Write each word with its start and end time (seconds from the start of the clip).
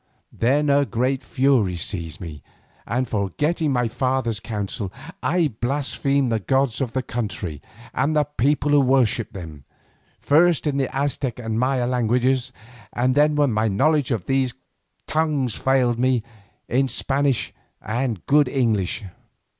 Then 0.33 0.67
a 0.71 0.83
great 0.83 1.21
fury 1.21 1.75
seized 1.75 2.19
me 2.19 2.41
and, 2.87 3.07
forgetting 3.07 3.71
my 3.71 3.87
father's 3.87 4.39
counsel, 4.39 4.91
I 5.21 5.49
blasphemed 5.61 6.31
the 6.31 6.39
gods 6.39 6.81
of 6.81 6.93
that 6.93 7.03
country 7.03 7.61
and 7.93 8.15
the 8.15 8.23
people 8.23 8.71
who 8.71 8.79
worshipped 8.79 9.33
them, 9.33 9.63
first 10.19 10.65
in 10.65 10.77
the 10.77 10.89
Aztec 10.91 11.37
and 11.37 11.59
Maya 11.59 11.85
languages, 11.85 12.51
then 12.95 13.35
when 13.35 13.53
my 13.53 13.67
knowledge 13.67 14.09
of 14.09 14.25
these 14.25 14.55
tongues 15.05 15.53
failed 15.53 15.99
me, 15.99 16.23
in 16.67 16.87
Spanish 16.87 17.53
and 17.79 18.25
good 18.25 18.47
English. 18.49 19.03